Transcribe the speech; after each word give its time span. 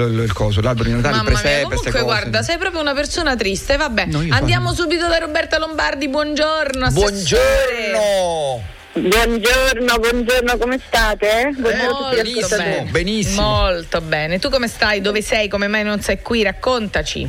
il, 0.00 0.16
il 0.16 0.32
coso, 0.32 0.60
l'albero 0.60 0.90
di 0.90 0.94
Natale, 0.94 1.16
Mamma 1.16 1.28
il 1.30 1.34
presepe, 1.34 1.56
mia, 1.56 1.64
comunque 1.64 1.90
cose. 1.90 2.04
guarda, 2.04 2.42
sei 2.42 2.56
proprio 2.56 2.80
una 2.80 2.94
persona 2.94 3.34
triste. 3.34 3.76
Vabbè, 3.76 4.06
No, 4.06 4.24
andiamo 4.30 4.72
sono- 4.72 4.82
subito 4.88 5.08
da 5.08 5.18
Roberta 5.18 5.58
Lombardi. 5.58 6.08
Buongiorno. 6.08 6.84
assessore. 6.84 7.10
Buongiorno! 7.90 8.62
Buongiorno, 8.92 9.98
buongiorno, 9.98 10.56
come 10.56 10.80
state? 10.86 11.50
Buongiorno 11.56 12.10
benissimo, 12.14 12.44
ascoltatori. 12.46 12.90
benissimo. 12.90 13.42
Molto 13.42 14.00
bene. 14.00 14.38
Tu 14.38 14.48
come 14.50 14.68
stai? 14.68 15.00
Dove 15.00 15.20
sei? 15.20 15.48
Come 15.48 15.66
mai 15.66 15.82
non 15.82 16.00
sei 16.00 16.22
qui? 16.22 16.44
Raccontaci. 16.44 17.28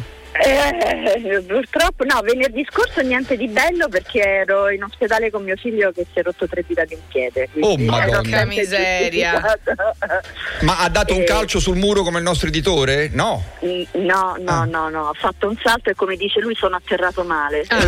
Eh, 0.49 1.43
purtroppo 1.47 2.03
no, 2.05 2.21
venerdì 2.21 2.65
scorso 2.69 3.01
niente 3.01 3.37
di 3.37 3.47
bello 3.47 3.87
perché 3.87 4.19
ero 4.21 4.69
in 4.69 4.83
ospedale 4.83 5.29
con 5.29 5.43
mio 5.43 5.55
figlio 5.55 5.91
che 5.91 6.05
si 6.11 6.19
è 6.19 6.23
rotto 6.23 6.47
tre 6.47 6.63
dita 6.67 6.83
di 6.85 6.95
un 6.95 7.01
piede. 7.07 7.49
Oh, 7.59 7.77
Madonna. 7.77 8.45
miseria. 8.45 9.41
Ma 10.61 10.79
ha 10.79 10.89
dato 10.89 11.13
un 11.15 11.21
Eh, 11.21 11.25
calcio 11.25 11.59
sul 11.59 11.77
muro 11.77 12.01
come 12.03 12.17
il 12.17 12.23
nostro 12.23 12.47
editore? 12.47 13.09
No. 13.11 13.43
No, 13.93 14.35
no, 14.39 14.51
Ah. 14.51 14.65
no, 14.65 14.89
no, 14.89 15.01
ho 15.09 15.13
fatto 15.13 15.47
un 15.47 15.57
salto 15.61 15.89
e 15.91 15.95
come 15.95 16.15
dice 16.15 16.39
lui 16.39 16.55
sono 16.55 16.75
atterrato 16.77 17.23
male. 17.23 17.63
Ah, 17.67 17.77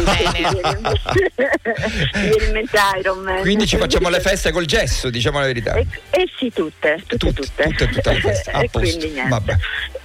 viene 2.13 2.45
in 2.45 2.51
mente- 2.51 2.79
Iron 2.99 3.19
Man. 3.19 3.41
Quindi 3.41 3.65
ci 3.67 3.77
facciamo 3.77 4.09
le 4.09 4.19
feste 4.19 4.51
col 4.51 4.65
gesso, 4.65 5.09
diciamo 5.09 5.39
la 5.39 5.45
verità. 5.45 5.73
Eh, 5.75 5.85
eh 6.11 6.29
sì, 6.37 6.51
tutte, 6.53 7.01
tutte, 7.07 7.33
Tutte, 7.33 7.41
tutte. 7.41 7.63
tutte, 7.87 8.19
tutte 8.19 8.51
e 8.61 8.69
quindi 8.71 9.09
niente. 9.09 9.29
Vabbè. 9.29 9.55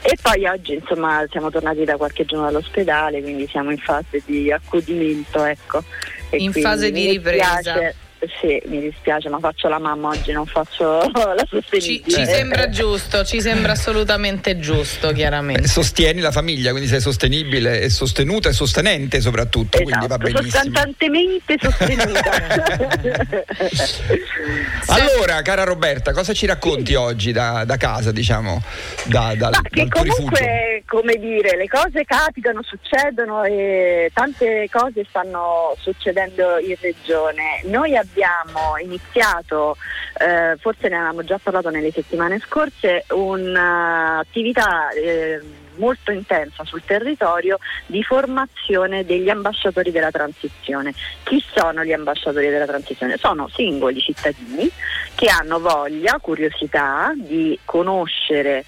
E 0.03 0.17
poi 0.23 0.47
oggi 0.47 0.75
insomma 0.75 1.25
siamo 1.31 1.51
tornati 1.51 1.83
da 1.85 1.97
qualche 1.97 2.25
giorno 2.25 2.46
dall'ospedale, 2.51 3.21
quindi 3.23 3.47
siamo 3.49 3.71
in 3.71 3.79
fase 3.79 4.23
di 4.25 4.51
accudimento, 4.53 5.45
ecco. 5.45 5.83
E 6.31 6.39
In 6.39 6.53
fase 6.53 6.91
di 6.91 7.11
ripresa. 7.11 7.55
dispiace- 7.57 7.95
Sì, 8.41 8.61
mi 8.67 8.81
dispiace, 8.81 9.29
ma 9.29 9.39
faccio 9.39 9.69
la 9.69 9.79
mamma 9.79 10.09
oggi, 10.09 10.33
non 10.33 10.47
faccio 10.47 11.01
la 11.13 11.35
Ci, 11.39 11.47
sostenibile. 11.51 12.11
ci 12.11 12.25
sembra 12.25 12.69
giusto, 12.71 13.25
ci 13.25 13.41
sembra 13.43 13.73
assolutamente 13.73 14.59
giusto, 14.59 15.11
Eh, 15.11 15.15
chiaramente. 15.15 15.69
sostieni 15.69 16.21
la 16.21 16.31
famiglia, 16.33 16.71
quindi 16.71 16.89
sei 16.89 17.01
sostenibile 17.01 17.81
e 17.83 17.91
sostenuta 17.91 18.49
e 18.49 18.53
sostenente 18.53 19.21
soprattutto, 19.21 19.77
quindi 19.83 20.07
va 20.07 20.17
Esatto, 20.17 20.33
benissimo. 20.33 20.63
costantemente 20.63 21.57
sostenuta. 21.61 22.31
Allora, 24.89 25.43
cara 25.43 25.65
Roberta, 25.65 26.13
cosa 26.13 26.33
ci 26.33 26.47
racconti 26.47 26.95
oggi 26.95 27.33
da, 27.33 27.65
da 27.65 27.77
casa, 27.77 28.13
diciamo, 28.13 28.63
da, 29.05 29.35
dal, 29.37 29.51
Ma 29.53 29.61
che 29.63 29.81
dal 29.81 29.89
tuo 29.89 30.03
rifugio? 30.03 30.23
comunque, 30.23 30.83
come 30.87 31.15
dire, 31.17 31.57
le 31.57 31.67
cose 31.69 32.05
capitano, 32.05 32.63
succedono 32.63 33.43
e 33.45 34.11
tante 34.15 34.69
cose 34.71 35.05
stanno 35.09 35.77
succedendo 35.81 36.59
in 36.59 36.77
regione. 36.81 37.61
Noi 37.65 37.91
abbiamo 37.97 38.05
iniziato, 38.83 39.77
eh, 40.19 40.57
forse 40.59 40.89
ne 40.89 40.97
avevamo 40.97 41.25
già 41.25 41.39
parlato 41.43 41.71
nelle 41.71 41.91
settimane 41.91 42.39
scorse, 42.39 43.05
un'attività 43.11 44.91
eh, 44.91 45.41
molto 45.77 46.11
intensa 46.11 46.65
sul 46.65 46.83
territorio 46.85 47.59
di 47.87 48.03
formazione 48.03 49.05
degli 49.05 49.29
ambasciatori 49.29 49.91
della 49.91 50.11
transizione. 50.11 50.95
Chi 51.23 51.43
sono 51.55 51.85
gli 51.85 51.93
ambasciatori 51.93 52.49
della 52.49 52.67
transizione? 52.67 53.17
Sono 53.17 53.49
singoli 53.49 54.01
cittadini 54.01 54.71
che 55.15 55.29
hanno 55.29 55.59
voglia, 55.61 56.19
curiosità 56.21 57.13
di 57.17 57.59
conoscere 57.65 58.65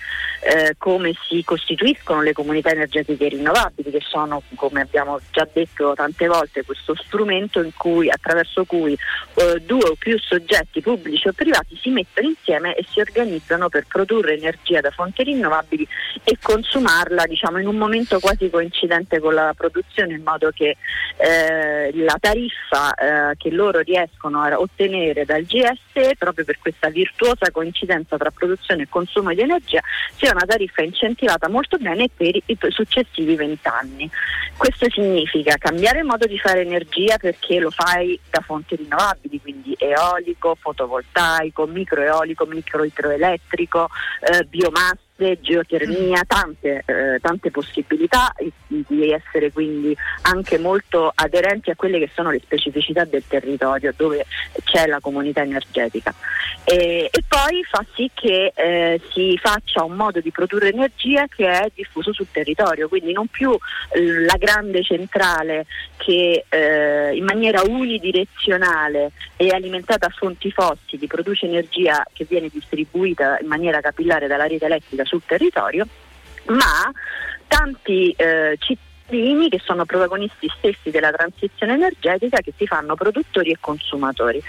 eh, 0.48 0.76
come 0.78 1.12
si 1.28 1.44
costituiscono 1.44 2.22
le 2.22 2.32
comunità 2.32 2.70
energetiche 2.70 3.28
rinnovabili, 3.28 3.90
che 3.90 4.00
sono, 4.00 4.42
come 4.54 4.80
abbiamo 4.80 5.20
già 5.30 5.46
detto 5.52 5.92
tante 5.94 6.26
volte, 6.26 6.64
questo 6.64 6.94
strumento 6.94 7.62
cui, 7.76 8.08
attraverso 8.08 8.64
cui 8.64 8.94
eh, 9.34 9.60
due 9.60 9.90
o 9.90 9.94
più 9.98 10.18
soggetti 10.18 10.80
pubblici 10.80 11.28
o 11.28 11.32
privati 11.32 11.78
si 11.78 11.90
mettono 11.90 12.28
insieme 12.28 12.74
e 12.74 12.86
si 12.88 12.98
organizzano 12.98 13.68
per 13.68 13.84
produrre 13.86 14.36
energia 14.36 14.80
da 14.80 14.90
fonti 14.90 15.22
rinnovabili 15.22 15.86
e 16.24 16.38
consumarla 16.40 17.26
diciamo, 17.26 17.58
in 17.58 17.66
un 17.66 17.76
momento 17.76 18.18
quasi 18.18 18.48
coincidente 18.48 19.20
con 19.20 19.34
la 19.34 19.52
produzione, 19.54 20.14
in 20.14 20.22
modo 20.22 20.50
che 20.50 20.78
eh, 21.18 21.92
la 21.94 22.16
tariffa 22.18 22.94
eh, 22.94 23.36
che 23.36 23.50
loro 23.50 23.80
riescono 23.80 24.40
a 24.40 24.58
ottenere 24.58 25.26
dal 25.26 25.42
GSE, 25.42 26.14
proprio 26.18 26.46
per 26.46 26.58
questa 26.58 26.88
virtuosa 26.88 27.50
coincidenza 27.50 28.16
tra 28.16 28.30
produzione 28.30 28.84
e 28.84 28.88
consumo 28.88 29.34
di 29.34 29.42
energia, 29.42 29.82
sia 30.16 30.36
una 30.38 30.46
tariffa 30.46 30.82
incentivata 30.82 31.48
molto 31.48 31.76
bene 31.78 32.08
per 32.14 32.34
i 32.34 32.58
successivi 32.70 33.34
vent'anni. 33.34 34.08
Questo 34.56 34.86
significa 34.90 35.56
cambiare 35.56 35.98
il 35.98 36.04
modo 36.04 36.26
di 36.26 36.38
fare 36.38 36.60
energia 36.60 37.16
perché 37.18 37.58
lo 37.58 37.70
fai 37.70 38.18
da 38.30 38.40
fonti 38.40 38.76
rinnovabili, 38.76 39.40
quindi 39.40 39.74
eolico, 39.78 40.56
fotovoltaico, 40.58 41.66
microeolico, 41.66 42.46
microidroelettrico, 42.46 43.88
eh, 44.20 44.46
biomasse 45.18 45.38
geotermia, 45.40 46.22
tante, 46.26 46.82
eh, 46.86 47.18
tante 47.20 47.50
possibilità 47.50 48.32
di 48.68 49.12
essere 49.12 49.52
quindi 49.52 49.94
anche 50.22 50.58
molto 50.58 51.10
aderenti 51.14 51.70
a 51.70 51.74
quelle 51.74 51.98
che 51.98 52.10
sono 52.14 52.30
le 52.30 52.40
specificità 52.40 53.04
del 53.04 53.24
territorio 53.26 53.92
dove 53.96 54.24
c'è 54.64 54.86
la 54.86 55.00
comunità 55.00 55.42
energetica. 55.42 56.14
E, 56.64 57.08
e 57.10 57.24
poi 57.26 57.64
fa 57.64 57.84
sì 57.94 58.10
che 58.14 58.52
eh, 58.54 59.00
si 59.10 59.38
faccia 59.40 59.84
un 59.84 59.96
modo 59.96 60.20
di 60.20 60.30
produrre 60.30 60.68
energia 60.68 61.26
che 61.26 61.48
è 61.48 61.70
diffuso 61.74 62.12
sul 62.12 62.26
territorio, 62.30 62.88
quindi 62.88 63.12
non 63.12 63.26
più 63.26 63.56
eh, 63.90 64.20
la 64.20 64.36
grande 64.38 64.82
centrale 64.82 65.66
che 65.96 66.44
eh, 66.48 67.16
in 67.16 67.24
maniera 67.24 67.62
unidirezionale 67.62 69.12
è 69.36 69.48
alimentata 69.48 70.06
a 70.06 70.14
fonti 70.14 70.50
fossili, 70.50 71.06
produce 71.06 71.46
energia 71.46 72.04
che 72.12 72.26
viene 72.28 72.48
distribuita 72.52 73.38
in 73.40 73.48
maniera 73.48 73.80
capillare 73.80 74.26
dalla 74.26 74.46
rete 74.46 74.66
elettrica 74.66 75.04
sul 75.08 75.22
territorio, 75.26 75.86
ma 76.46 76.90
tanti 77.48 78.10
eh, 78.16 78.56
cittadini 78.58 78.87
che 79.08 79.60
sono 79.64 79.86
protagonisti 79.86 80.50
stessi 80.58 80.90
della 80.90 81.10
transizione 81.10 81.74
energetica 81.74 82.40
che 82.40 82.52
si 82.56 82.66
fanno 82.66 82.94
produttori 82.94 83.50
e 83.50 83.56
consumatori. 83.58 84.42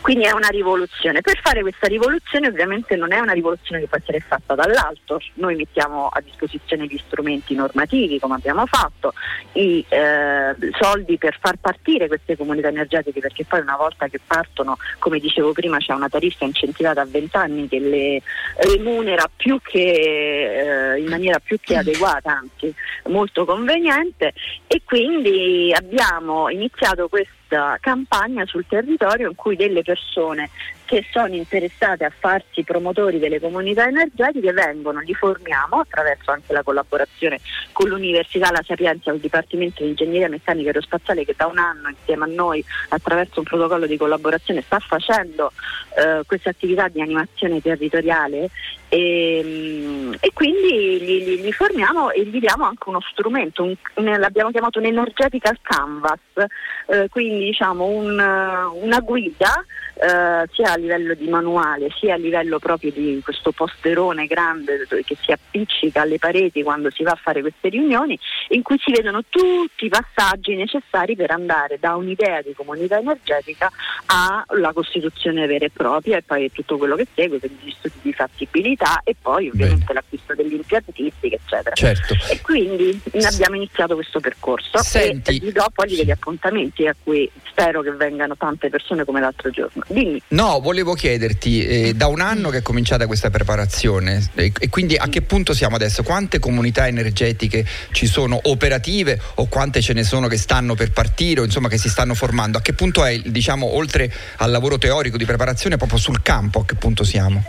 Quindi 0.00 0.24
è 0.24 0.32
una 0.32 0.48
rivoluzione. 0.48 1.22
Per 1.22 1.40
fare 1.42 1.62
questa 1.62 1.86
rivoluzione 1.86 2.48
ovviamente 2.48 2.94
non 2.94 3.12
è 3.12 3.20
una 3.20 3.32
rivoluzione 3.32 3.80
che 3.80 3.86
può 3.86 3.96
essere 3.96 4.20
fatta 4.20 4.54
dall'alto, 4.54 5.18
noi 5.34 5.56
mettiamo 5.56 6.08
a 6.08 6.20
disposizione 6.20 6.84
gli 6.84 7.00
strumenti 7.06 7.54
normativi 7.54 8.18
come 8.18 8.34
abbiamo 8.34 8.66
fatto, 8.66 9.14
i 9.52 9.82
eh, 9.88 10.54
soldi 10.78 11.16
per 11.16 11.38
far 11.40 11.56
partire 11.56 12.06
queste 12.06 12.36
comunità 12.36 12.68
energetiche 12.68 13.20
perché 13.20 13.46
poi 13.46 13.60
una 13.60 13.76
volta 13.76 14.06
che 14.08 14.20
partono, 14.24 14.76
come 14.98 15.18
dicevo 15.18 15.52
prima, 15.52 15.78
c'è 15.78 15.94
una 15.94 16.10
tariffa 16.10 16.44
incentivata 16.44 17.00
a 17.00 17.06
20 17.06 17.36
anni 17.38 17.68
che 17.68 17.78
le 17.78 18.22
remunera 18.56 19.30
più 19.34 19.58
che, 19.62 20.92
eh, 20.92 21.00
in 21.00 21.08
maniera 21.08 21.38
più 21.38 21.58
che 21.58 21.76
adeguata, 21.76 22.30
anzi 22.30 22.74
molto 23.04 23.46
conveniente 23.46 23.93
e 24.66 24.82
quindi 24.84 25.72
abbiamo 25.74 26.48
iniziato 26.48 27.08
questa 27.46 27.78
campagna 27.80 28.44
sul 28.46 28.64
territorio 28.66 29.28
in 29.28 29.34
cui 29.34 29.56
delle 29.56 29.82
persone 29.82 30.50
che 30.86 31.04
sono 31.10 31.34
interessate 31.34 32.04
a 32.04 32.12
farsi 32.16 32.62
promotori 32.62 33.18
delle 33.18 33.40
comunità 33.40 33.86
energetiche 33.86 34.52
vengono, 34.52 35.00
li 35.00 35.14
formiamo 35.14 35.80
attraverso 35.80 36.30
anche 36.30 36.52
la 36.52 36.62
collaborazione 36.62 37.40
con 37.72 37.88
l'Università 37.88 38.50
La 38.50 38.62
Sapienza, 38.64 39.10
il 39.10 39.20
Dipartimento 39.20 39.82
di 39.82 39.90
Ingegneria 39.90 40.28
Meccanica 40.28 40.68
Aerospaziale 40.68 41.24
che 41.24 41.34
da 41.36 41.46
un 41.46 41.58
anno 41.58 41.88
insieme 41.88 42.24
a 42.24 42.28
noi 42.28 42.64
attraverso 42.90 43.40
un 43.40 43.44
protocollo 43.44 43.86
di 43.86 43.96
collaborazione 43.96 44.60
sta 44.60 44.78
facendo 44.78 45.52
eh, 45.96 46.22
questa 46.26 46.50
attività 46.50 46.88
di 46.88 47.00
animazione 47.00 47.60
territoriale. 47.60 48.50
E, 48.88 49.40
mm, 49.42 50.12
e 50.20 50.30
quindi 50.32 50.98
li, 51.00 51.24
li- 51.24 51.40
li 51.40 51.52
formiamo 51.52 52.12
e 52.12 52.24
gli 52.26 52.38
diamo 52.38 52.64
anche 52.64 52.88
uno 52.88 53.00
strumento, 53.10 53.64
un- 53.64 53.74
un- 53.94 54.18
l'abbiamo 54.20 54.50
chiamato 54.50 54.78
un 54.78 54.84
energetical 54.84 55.58
canvas, 55.62 56.20
eh, 56.86 57.08
quindi 57.08 57.43
diciamo 57.44 57.86
un, 57.86 58.18
eh, 58.18 58.82
una 58.82 59.00
guida 59.00 59.64
eh, 59.94 60.48
sia 60.52 60.72
a 60.72 60.76
livello 60.76 61.14
di 61.14 61.28
manuale 61.28 61.88
sia 61.98 62.14
a 62.14 62.16
livello 62.16 62.58
proprio 62.58 62.90
di 62.90 63.20
questo 63.22 63.52
posterone 63.52 64.26
grande 64.26 64.86
che 64.88 65.16
si 65.20 65.30
appiccica 65.30 66.02
alle 66.02 66.18
pareti 66.18 66.62
quando 66.62 66.90
si 66.90 67.02
va 67.04 67.12
a 67.12 67.18
fare 67.20 67.40
queste 67.40 67.68
riunioni 67.68 68.18
in 68.48 68.62
cui 68.62 68.76
si 68.82 68.90
vedono 68.90 69.22
tutti 69.28 69.86
i 69.86 69.88
passaggi 69.88 70.56
necessari 70.56 71.14
per 71.14 71.30
andare 71.30 71.78
da 71.78 71.94
un'idea 71.94 72.42
di 72.42 72.52
comunità 72.54 72.98
energetica 72.98 73.70
alla 74.06 74.72
costituzione 74.72 75.46
vera 75.46 75.66
e 75.66 75.70
propria 75.70 76.16
e 76.16 76.22
poi 76.22 76.50
tutto 76.52 76.76
quello 76.76 76.96
che 76.96 77.06
segue, 77.14 77.38
quindi 77.38 77.58
gli 77.62 77.74
studi 77.76 77.98
di 78.02 78.12
fattibilità 78.12 79.00
e 79.04 79.14
poi 79.20 79.48
ovviamente 79.48 79.86
Bene. 79.86 80.00
l'acquisto 80.00 80.34
degli 80.34 80.54
impiantistiche 80.54 81.36
eccetera. 81.36 81.74
Certo. 81.74 82.14
E 82.30 82.40
quindi 82.40 83.00
abbiamo 83.24 83.56
iniziato 83.56 83.94
questo 83.94 84.20
percorso 84.20 84.78
Senti- 84.78 85.36
e 85.36 85.40
vi 85.40 85.52
do 85.52 85.66
poi 85.72 85.94
degli 85.94 86.10
appuntamenti 86.10 86.86
a 86.86 86.94
cui 87.02 87.23
spero 87.44 87.82
che 87.82 87.90
vengano 87.92 88.36
tante 88.36 88.68
persone 88.68 89.04
come 89.04 89.20
l'altro 89.20 89.50
giorno. 89.50 89.82
Dimmi. 89.86 90.20
No, 90.28 90.60
volevo 90.60 90.94
chiederti, 90.94 91.66
eh, 91.66 91.94
da 91.94 92.06
un 92.06 92.20
anno 92.20 92.50
che 92.50 92.58
è 92.58 92.62
cominciata 92.62 93.06
questa 93.06 93.30
preparazione 93.30 94.30
eh, 94.34 94.52
e 94.58 94.68
quindi 94.68 94.96
a 94.96 95.08
che 95.08 95.22
punto 95.22 95.54
siamo 95.54 95.76
adesso? 95.76 96.02
Quante 96.02 96.38
comunità 96.38 96.86
energetiche 96.86 97.64
ci 97.92 98.06
sono 98.06 98.38
operative 98.44 99.20
o 99.34 99.46
quante 99.46 99.80
ce 99.80 99.92
ne 99.92 100.02
sono 100.02 100.26
che 100.26 100.36
stanno 100.36 100.74
per 100.74 100.92
partire 100.92 101.40
o 101.40 101.44
insomma 101.44 101.68
che 101.68 101.78
si 101.78 101.88
stanno 101.88 102.14
formando? 102.14 102.58
A 102.58 102.60
che 102.60 102.72
punto 102.72 103.04
è, 103.04 103.18
diciamo, 103.18 103.74
oltre 103.74 104.12
al 104.36 104.50
lavoro 104.50 104.78
teorico 104.78 105.16
di 105.16 105.24
preparazione 105.24 105.76
proprio 105.76 105.98
sul 105.98 106.22
campo, 106.22 106.60
a 106.60 106.64
che 106.64 106.74
punto 106.74 107.04
siamo? 107.04 107.44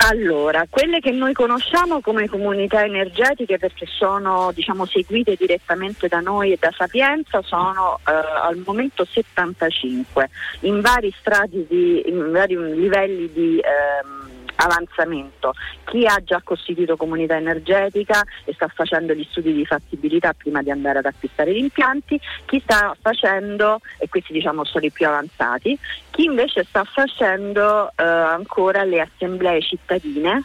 Allora, 0.00 0.64
quelle 0.70 1.00
che 1.00 1.10
noi 1.10 1.32
conosciamo 1.32 2.00
come 2.00 2.28
comunità 2.28 2.84
energetiche 2.84 3.58
perché 3.58 3.84
sono 3.86 4.52
diciamo, 4.54 4.86
seguite 4.86 5.34
direttamente 5.36 6.06
da 6.06 6.20
noi 6.20 6.52
e 6.52 6.56
da 6.58 6.72
Sapienza 6.76 7.42
sono 7.42 7.98
eh, 8.06 8.12
al 8.12 8.62
momento 8.64 9.04
75 9.04 10.30
in 10.60 10.80
vari 10.80 11.12
strati 11.18 11.66
di, 11.68 12.04
in 12.06 12.30
vari 12.30 12.56
livelli 12.74 13.30
di 13.32 13.58
ehm, 13.58 14.17
avanzamento. 14.58 15.52
Chi 15.84 16.04
ha 16.06 16.20
già 16.22 16.40
costituito 16.42 16.96
comunità 16.96 17.36
energetica 17.36 18.24
e 18.44 18.52
sta 18.54 18.68
facendo 18.68 19.14
gli 19.14 19.26
studi 19.30 19.52
di 19.52 19.64
fattibilità 19.64 20.32
prima 20.32 20.62
di 20.62 20.70
andare 20.70 20.98
ad 20.98 21.06
acquistare 21.06 21.52
gli 21.52 21.58
impianti, 21.58 22.20
chi 22.46 22.60
sta 22.60 22.96
facendo, 23.00 23.80
e 23.98 24.08
questi 24.08 24.32
diciamo 24.32 24.64
sono 24.64 24.84
i 24.84 24.90
più 24.90 25.06
avanzati, 25.06 25.78
chi 26.10 26.24
invece 26.24 26.64
sta 26.64 26.84
facendo 26.84 27.88
eh, 27.88 28.02
ancora 28.02 28.84
le 28.84 29.00
assemblee 29.00 29.60
cittadine 29.60 30.42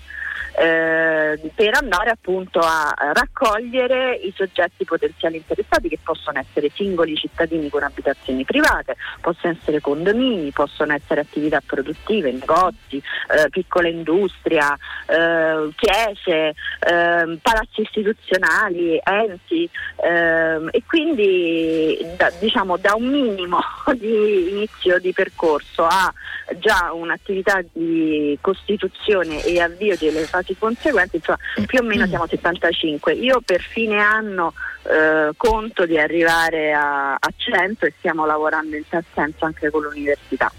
eh, 0.55 1.51
per 1.55 1.73
andare 1.75 2.09
appunto 2.11 2.59
a 2.59 2.93
raccogliere 3.13 4.15
i 4.15 4.33
soggetti 4.35 4.85
potenziali 4.85 5.37
interessati 5.37 5.89
che 5.89 5.99
possono 6.03 6.39
essere 6.39 6.69
singoli 6.73 7.15
cittadini 7.15 7.69
con 7.69 7.83
abitazioni 7.83 8.43
private, 8.43 8.95
possono 9.21 9.55
essere 9.59 9.81
condomini, 9.81 10.51
possono 10.51 10.93
essere 10.93 11.21
attività 11.21 11.61
produttive, 11.65 12.31
negozi, 12.31 12.97
eh, 12.97 13.49
piccola 13.49 13.87
industria, 13.87 14.77
eh, 15.07 15.69
chiese, 15.75 16.53
ehm, 16.79 17.39
palazzi 17.41 17.81
istituzionali, 17.81 18.99
enti 19.03 19.69
ehm, 20.03 20.69
e 20.71 20.83
quindi 20.85 21.97
da, 22.15 22.31
diciamo 22.39 22.77
da 22.77 22.93
un 22.95 23.07
minimo 23.07 23.59
di 23.95 24.49
inizio 24.49 24.99
di 24.99 25.13
percorso 25.13 25.85
a 25.85 26.13
già 26.57 26.91
un'attività 26.93 27.61
di 27.71 28.37
costituzione 28.41 29.43
e 29.43 29.61
avvio 29.61 29.95
delle 29.97 30.25
fasi 30.33 30.55
conseguenti, 30.57 31.17
insomma 31.17 31.37
più 31.67 31.79
o 31.79 31.83
meno 31.83 32.07
siamo 32.07 32.23
a 32.23 32.27
75. 32.27 33.13
Io 33.13 33.41
per 33.45 33.61
fine 33.61 33.99
anno 33.99 34.53
eh, 34.83 35.29
conto 35.37 35.85
di 35.85 35.99
arrivare 35.99 36.73
a, 36.73 37.13
a 37.13 37.33
100 37.35 37.85
e 37.85 37.93
stiamo 37.99 38.25
lavorando 38.25 38.75
in 38.75 38.83
tal 38.89 39.03
senso 39.13 39.45
anche 39.45 39.69
con 39.69 39.83
l'università. 39.83 40.51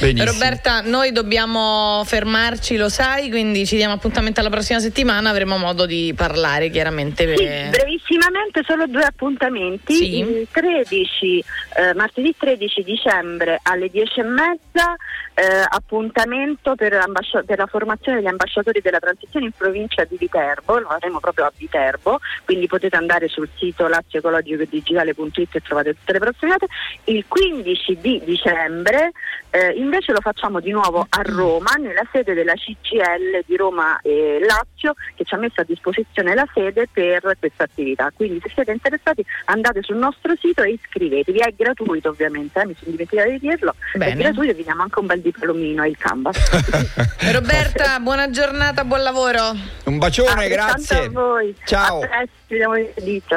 Benissimo. 0.00 0.32
Roberta, 0.32 0.80
noi 0.80 1.12
dobbiamo 1.12 2.02
fermarci, 2.04 2.76
lo 2.76 2.88
sai, 2.88 3.30
quindi 3.30 3.64
ci 3.66 3.76
diamo 3.76 3.94
appuntamento 3.94 4.40
alla 4.40 4.50
prossima 4.50 4.80
settimana, 4.80 5.30
avremo 5.30 5.56
modo 5.58 5.86
di 5.86 6.12
parlare 6.16 6.70
chiaramente. 6.70 7.36
Sì, 7.36 7.44
brevissimamente 7.70 8.62
solo 8.66 8.86
due 8.86 9.04
appuntamenti. 9.04 9.94
Sì. 9.94 10.18
Il 10.18 10.48
13, 10.50 11.44
eh, 11.76 11.94
martedì 11.94 12.34
13 12.36 12.82
dicembre 12.82 13.60
alle 13.62 13.88
10 13.88 14.20
e 14.20 14.22
mezza 14.24 14.96
eh, 15.34 15.64
appuntamento 15.68 16.74
per, 16.74 17.04
per, 17.46 17.58
la 17.58 17.66
formazione 17.66 18.18
degli 18.18 18.26
ambasciatori 18.26 18.80
della 18.80 18.98
transizione 18.98 19.46
in 19.46 19.52
provincia 19.52 20.04
di 20.04 20.16
Viterbo, 20.16 20.78
lo 20.78 20.88
faremo 20.88 21.20
proprio 21.20 21.46
a 21.46 21.52
Viterbo, 21.56 22.20
quindi 22.44 22.66
potete 22.66 22.96
andare 22.96 23.28
sul 23.28 23.48
sito 23.56 23.86
lazioecologicodigitale.it 23.88 25.56
e 25.56 25.60
trovate 25.60 25.94
tutte 25.94 26.12
le 26.12 26.18
prossime 26.18 26.50
date. 26.50 26.66
Il 27.04 27.24
15 27.26 27.98
di 28.00 28.22
dicembre 28.24 29.12
eh, 29.50 29.70
invece 29.70 30.12
lo 30.12 30.20
facciamo 30.20 30.60
di 30.60 30.70
nuovo 30.70 31.06
a 31.08 31.22
Roma, 31.22 31.72
nella 31.74 32.06
sede 32.10 32.34
della 32.34 32.54
CCL 32.54 33.44
di 33.46 33.56
Roma 33.56 34.00
e 34.02 34.38
Lazio, 34.46 34.94
che 35.14 35.24
ci 35.24 35.34
ha 35.34 35.38
messo 35.38 35.60
a 35.60 35.64
disposizione 35.64 36.34
la 36.34 36.46
sede 36.52 36.88
per 36.92 37.36
questa 37.38 37.64
attività. 37.64 38.10
Quindi 38.14 38.40
se 38.42 38.50
siete 38.52 38.72
interessati 38.72 39.24
andate 39.46 39.82
sul 39.82 39.96
nostro 39.96 40.34
sito 40.36 40.62
e 40.62 40.72
iscrivetevi, 40.72 41.38
è 41.38 41.54
gratuito 41.56 42.10
ovviamente, 42.10 42.60
eh, 42.60 42.66
mi 42.66 42.74
sono 42.78 42.90
dimenticata 42.90 43.28
di 43.28 43.38
dirlo, 43.38 43.74
Bene. 43.94 44.12
è 44.12 44.16
gratuito 44.16 44.50
e 44.52 44.54
vi 44.54 44.62
diamo 44.62 44.82
anche 44.82 44.98
un 44.98 45.06
bel 45.06 45.20
diplomino 45.22 45.86
il 45.86 45.96
canvas. 45.96 46.36
Roberta, 47.32 47.98
buona 48.00 48.28
giornata, 48.30 48.84
buon 48.84 49.02
lavoro. 49.02 49.56
Un 49.84 49.98
bacione, 49.98 50.48
grazie. 50.48 51.04
A 51.04 51.08
voi. 51.08 51.54
Ciao. 51.64 52.00
A 52.00 52.26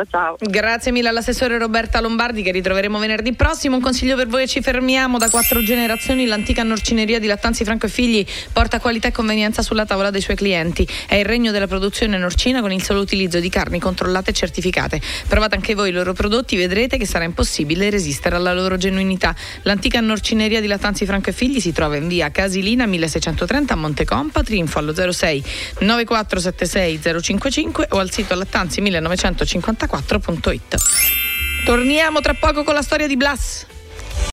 ciao. 0.09 0.35
Grazie 0.39 0.91
mille 0.91 1.07
all'assessore 1.07 1.57
Roberta 1.57 2.01
Lombardi 2.01 2.41
che 2.41 2.51
ritroveremo 2.51 2.99
venerdì 2.99 3.33
prossimo. 3.33 3.75
Un 3.77 3.81
consiglio 3.81 4.15
per 4.15 4.27
voi 4.27 4.47
ci 4.47 4.61
fermiamo 4.61 5.17
da 5.17 5.29
quattro 5.29 5.61
generazioni. 5.63 6.25
L'antica 6.25 6.63
norcineria 6.63 7.19
di 7.19 7.27
Lattanzi 7.27 7.63
Franco 7.63 7.85
e 7.85 7.89
Figli 7.89 8.25
porta 8.51 8.79
qualità 8.79 9.07
e 9.07 9.11
convenienza 9.11 9.61
sulla 9.61 9.85
tavola 9.85 10.09
dei 10.09 10.21
suoi 10.21 10.35
clienti. 10.35 10.87
È 11.07 11.15
il 11.15 11.25
regno 11.25 11.51
della 11.51 11.67
produzione 11.67 12.17
norcina 12.17 12.59
con 12.61 12.71
il 12.73 12.83
solo 12.83 12.99
utilizzo 12.99 13.39
di 13.39 13.49
carni 13.49 13.79
controllate 13.79 14.31
e 14.31 14.33
certificate. 14.33 14.99
Provate 15.27 15.55
anche 15.55 15.75
voi 15.75 15.89
i 15.89 15.93
loro 15.93 16.13
prodotti, 16.13 16.57
vedrete 16.57 16.97
che 16.97 17.05
sarà 17.05 17.23
impossibile 17.23 17.89
resistere 17.89 18.35
alla 18.35 18.53
loro 18.53 18.75
genuinità. 18.75 19.33
L'antica 19.61 20.01
norcineria 20.01 20.59
di 20.59 20.67
Lattanzi 20.67 21.05
Franco 21.05 21.29
e 21.29 21.33
Figli 21.33 21.59
si 21.59 21.71
trova 21.71 21.95
in 21.95 22.07
via 22.07 22.31
Casilina 22.31 22.85
1630 22.85 23.73
a 23.73 23.77
Montecompatri, 23.77 24.57
info 24.57 24.79
allo 24.79 24.93
06 24.93 25.43
9476 25.79 27.21
055 27.21 27.87
o 27.91 27.99
al 27.99 28.11
sito 28.11 28.35
lattanzi 28.35 28.81
1954.it. 29.09 30.75
Torniamo 31.65 32.21
tra 32.21 32.33
poco 32.33 32.63
con 32.63 32.73
la 32.73 32.81
storia 32.81 33.07
di 33.07 33.17
Blas. 33.17 33.65